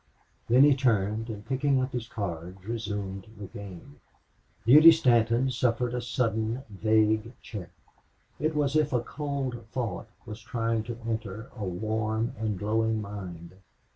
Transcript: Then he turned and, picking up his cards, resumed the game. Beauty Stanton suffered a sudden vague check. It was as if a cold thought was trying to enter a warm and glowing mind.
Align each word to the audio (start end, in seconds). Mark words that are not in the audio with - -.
Then 0.49 0.63
he 0.63 0.73
turned 0.73 1.29
and, 1.29 1.45
picking 1.45 1.79
up 1.79 1.93
his 1.93 2.07
cards, 2.07 2.65
resumed 2.65 3.27
the 3.37 3.45
game. 3.45 3.99
Beauty 4.65 4.91
Stanton 4.91 5.51
suffered 5.51 5.93
a 5.93 6.01
sudden 6.01 6.63
vague 6.71 7.33
check. 7.39 7.69
It 8.39 8.55
was 8.55 8.75
as 8.75 8.87
if 8.87 8.93
a 8.93 9.01
cold 9.01 9.63
thought 9.71 10.07
was 10.25 10.41
trying 10.41 10.81
to 10.85 10.97
enter 11.07 11.51
a 11.55 11.65
warm 11.65 12.33
and 12.39 12.57
glowing 12.57 12.99
mind. 12.99 13.51